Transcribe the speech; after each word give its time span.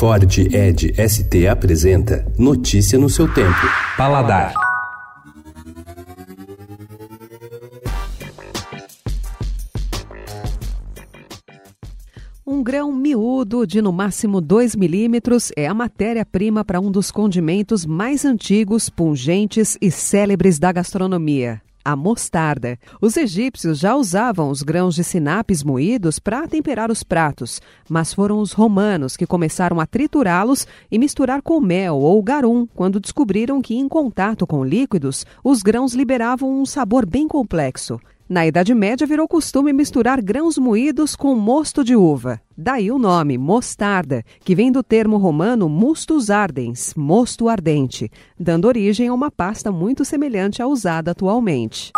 Ford 0.00 0.24
Ed 0.50 0.94
ST 0.96 1.46
apresenta 1.46 2.24
Notícia 2.38 2.98
no 2.98 3.10
seu 3.10 3.28
tempo. 3.34 3.54
Paladar. 3.98 4.54
Um 12.46 12.62
grão 12.62 12.90
miúdo 12.90 13.66
de 13.66 13.82
no 13.82 13.92
máximo 13.92 14.40
2 14.40 14.74
milímetros 14.74 15.52
é 15.54 15.66
a 15.66 15.74
matéria-prima 15.74 16.64
para 16.64 16.80
um 16.80 16.90
dos 16.90 17.10
condimentos 17.10 17.84
mais 17.84 18.24
antigos, 18.24 18.88
pungentes 18.88 19.76
e 19.82 19.90
célebres 19.90 20.58
da 20.58 20.72
gastronomia 20.72 21.60
a 21.84 21.96
mostarda. 21.96 22.78
Os 23.00 23.16
egípcios 23.16 23.78
já 23.78 23.94
usavam 23.94 24.50
os 24.50 24.62
grãos 24.62 24.94
de 24.94 25.04
sinapes 25.04 25.62
moídos 25.62 26.18
para 26.18 26.46
temperar 26.46 26.90
os 26.90 27.02
pratos, 27.02 27.60
mas 27.88 28.12
foram 28.12 28.38
os 28.40 28.52
romanos 28.52 29.16
que 29.16 29.26
começaram 29.26 29.80
a 29.80 29.86
triturá-los 29.86 30.66
e 30.90 30.98
misturar 30.98 31.42
com 31.42 31.60
mel 31.60 31.96
ou 31.96 32.22
garum 32.22 32.66
quando 32.74 33.00
descobriram 33.00 33.60
que, 33.60 33.74
em 33.74 33.88
contato 33.88 34.46
com 34.46 34.64
líquidos, 34.64 35.24
os 35.42 35.62
grãos 35.62 35.94
liberavam 35.94 36.60
um 36.60 36.66
sabor 36.66 37.06
bem 37.06 37.26
complexo. 37.26 38.00
Na 38.30 38.46
Idade 38.46 38.72
Média 38.76 39.04
virou 39.08 39.26
costume 39.26 39.72
misturar 39.72 40.22
grãos 40.22 40.56
moídos 40.56 41.16
com 41.16 41.34
mosto 41.34 41.82
de 41.82 41.96
uva. 41.96 42.40
Daí 42.56 42.88
o 42.88 42.96
nome, 42.96 43.36
mostarda, 43.36 44.22
que 44.44 44.54
vem 44.54 44.70
do 44.70 44.84
termo 44.84 45.16
romano 45.16 45.68
mustus 45.68 46.30
ardens, 46.30 46.94
mosto 46.94 47.48
ardente, 47.48 48.08
dando 48.38 48.68
origem 48.68 49.08
a 49.08 49.12
uma 49.12 49.32
pasta 49.32 49.72
muito 49.72 50.04
semelhante 50.04 50.62
à 50.62 50.68
usada 50.68 51.10
atualmente. 51.10 51.90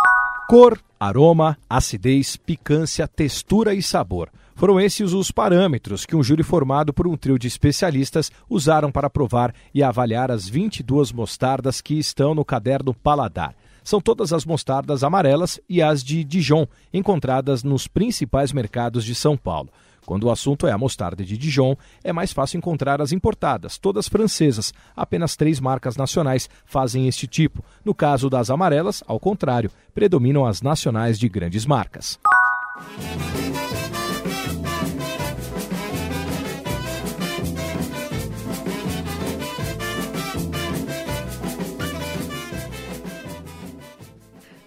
Cor, 0.49 0.79
aroma, 0.99 1.55
acidez, 1.69 2.35
picância, 2.35 3.07
textura 3.07 3.75
e 3.75 3.83
sabor. 3.83 4.27
Foram 4.55 4.81
esses 4.81 5.13
os 5.13 5.29
parâmetros 5.29 6.03
que 6.03 6.15
um 6.15 6.23
júri 6.23 6.41
formado 6.41 6.91
por 6.91 7.07
um 7.07 7.15
trio 7.15 7.37
de 7.37 7.47
especialistas 7.47 8.31
usaram 8.49 8.91
para 8.91 9.07
provar 9.07 9.53
e 9.71 9.83
avaliar 9.83 10.31
as 10.31 10.49
22 10.49 11.11
mostardas 11.11 11.79
que 11.79 11.93
estão 11.93 12.33
no 12.33 12.43
caderno 12.43 12.91
Paladar 12.91 13.53
são 13.83 13.99
todas 14.01 14.33
as 14.33 14.45
mostardas 14.45 15.03
amarelas 15.03 15.59
e 15.67 15.81
as 15.81 16.03
de 16.03 16.23
Dijon, 16.23 16.65
encontradas 16.93 17.63
nos 17.63 17.87
principais 17.87 18.51
mercados 18.51 19.03
de 19.03 19.13
São 19.15 19.35
Paulo. 19.35 19.69
Quando 20.05 20.25
o 20.25 20.31
assunto 20.31 20.67
é 20.67 20.71
a 20.71 20.77
mostarda 20.77 21.23
de 21.23 21.37
Dijon, 21.37 21.75
é 22.03 22.11
mais 22.11 22.33
fácil 22.33 22.57
encontrar 22.57 23.01
as 23.01 23.11
importadas, 23.11 23.77
todas 23.77 24.07
francesas. 24.07 24.73
Apenas 24.95 25.35
três 25.35 25.59
marcas 25.59 25.95
nacionais 25.95 26.49
fazem 26.65 27.07
este 27.07 27.25
tipo. 27.25 27.63
No 27.85 27.93
caso 27.95 28.29
das 28.29 28.49
amarelas, 28.49 29.03
ao 29.07 29.19
contrário, 29.19 29.71
predominam 29.93 30.45
as 30.45 30.61
nacionais 30.61 31.17
de 31.17 31.29
grandes 31.29 31.65
marcas. 31.65 32.19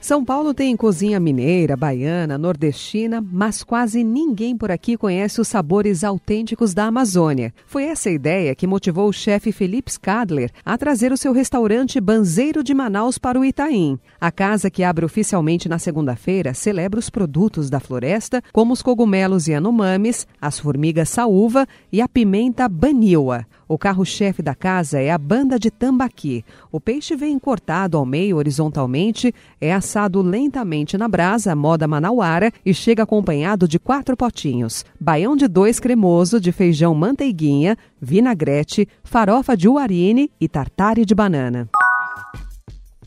São 0.07 0.25
Paulo 0.25 0.55
tem 0.55 0.77
cozinha 0.77 1.19
mineira, 1.19 1.77
baiana, 1.77 2.39
nordestina, 2.39 3.21
mas 3.21 3.65
quase 3.65 4.05
ninguém 4.05 4.57
por 4.57 4.71
aqui 4.71 4.97
conhece 4.97 5.41
os 5.41 5.49
sabores 5.49 6.05
autênticos 6.05 6.73
da 6.73 6.85
Amazônia. 6.85 7.53
Foi 7.67 7.83
essa 7.83 8.09
ideia 8.09 8.55
que 8.55 8.69
motivou 8.69 9.09
o 9.09 9.13
chefe 9.13 9.51
Felipe 9.51 9.91
Skadler 9.91 10.53
a 10.65 10.79
trazer 10.79 11.11
o 11.11 11.17
seu 11.17 11.33
restaurante 11.33 12.01
Banzeiro 12.01 12.63
de 12.63 12.73
Manaus 12.73 13.19
para 13.19 13.37
o 13.37 13.45
Itaim. 13.45 13.99
A 14.21 14.31
casa, 14.31 14.71
que 14.71 14.85
abre 14.85 15.05
oficialmente 15.05 15.69
na 15.69 15.81
segunda-feira, 15.81 16.55
celebra 16.55 17.01
os 17.01 17.11
produtos 17.11 17.69
da 17.69 17.81
floresta, 17.81 18.41
como 18.53 18.75
os 18.75 18.83
cogumelos 18.83 19.49
Yanomamis, 19.49 20.25
as 20.41 20.57
formigas 20.57 21.09
saúva 21.09 21.67
e 21.91 22.01
a 22.01 22.07
pimenta 22.07 22.69
baniwa. 22.69 23.45
O 23.69 23.77
carro-chefe 23.77 24.41
da 24.41 24.55
casa 24.55 25.01
é 25.01 25.11
a 25.11 25.19
banda 25.19 25.59
de 25.59 25.73
tambaqui. 25.73 26.45
O 26.71 26.81
peixe 26.81 27.17
vem 27.17 27.37
cortado 27.37 27.99
ao 27.99 28.07
meio 28.07 28.37
horizontalmente, 28.37 29.35
é 29.61 29.73
assado 29.73 29.96
lentamente 30.23 30.99
na 30.99 31.09
brasa, 31.09 31.55
moda 31.57 31.89
manauara, 31.89 32.53
e 32.65 32.75
chega 32.75 33.03
acompanhado 33.03 33.67
de 33.67 33.79
quatro 33.79 34.17
potinhos: 34.17 34.85
baião 35.01 35.37
de 35.37 35.49
dois 35.49 35.81
cremoso, 35.81 36.41
de 36.41 36.53
feijão 36.53 36.95
manteiguinha, 36.95 37.77
vinagrete, 38.01 38.89
farofa 39.03 39.57
de 39.57 39.69
uarine 39.69 40.31
e 40.41 40.49
tartare 40.49 41.05
de 41.05 41.15
banana. 41.15 41.69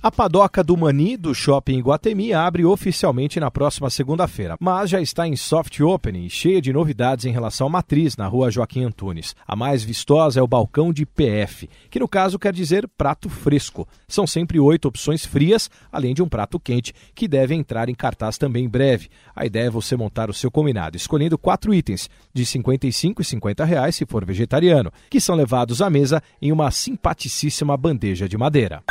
A 0.01 0.09
padoca 0.09 0.63
do 0.63 0.77
Mani 0.77 1.17
do 1.17 1.35
Shopping 1.35 1.81
Guatemi 1.81 2.31
abre 2.31 2.63
oficialmente 2.63 3.37
na 3.37 3.51
próxima 3.51 3.89
segunda-feira, 3.89 4.55
mas 4.57 4.89
já 4.89 5.01
está 5.01 5.27
em 5.27 5.35
soft 5.35 5.77
opening 5.81 6.29
cheia 6.29 6.61
de 6.61 6.71
novidades 6.71 7.25
em 7.25 7.33
relação 7.33 7.67
à 7.67 7.69
matriz 7.69 8.15
na 8.15 8.25
rua 8.25 8.49
Joaquim 8.49 8.85
Antunes. 8.85 9.35
A 9.45 9.57
mais 9.57 9.83
vistosa 9.83 10.39
é 10.39 10.41
o 10.41 10.47
balcão 10.47 10.93
de 10.93 11.05
PF, 11.05 11.69
que 11.89 11.99
no 11.99 12.07
caso 12.07 12.39
quer 12.39 12.53
dizer 12.53 12.87
prato 12.97 13.29
fresco. 13.29 13.85
São 14.07 14.25
sempre 14.25 14.57
oito 14.57 14.87
opções 14.87 15.25
frias, 15.25 15.69
além 15.91 16.13
de 16.13 16.23
um 16.23 16.29
prato 16.29 16.57
quente, 16.61 16.93
que 17.13 17.27
deve 17.27 17.53
entrar 17.53 17.89
em 17.89 17.93
cartaz 17.93 18.37
também 18.37 18.63
em 18.63 18.69
breve. 18.69 19.09
A 19.35 19.45
ideia 19.45 19.67
é 19.67 19.69
você 19.69 19.97
montar 19.97 20.29
o 20.29 20.33
seu 20.33 20.49
combinado, 20.49 20.95
escolhendo 20.95 21.37
quatro 21.37 21.73
itens, 21.73 22.09
de 22.33 22.43
R$ 22.43 22.45
55 22.45 23.21
e 23.21 23.25
50 23.25 23.65
reais 23.65 23.97
se 23.97 24.05
for 24.05 24.23
vegetariano, 24.23 24.93
que 25.09 25.19
são 25.19 25.35
levados 25.35 25.81
à 25.81 25.89
mesa 25.89 26.23
em 26.41 26.53
uma 26.53 26.71
simpaticíssima 26.71 27.75
bandeja 27.75 28.29
de 28.29 28.37
madeira. 28.37 28.81